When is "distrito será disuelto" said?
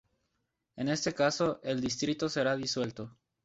1.79-3.19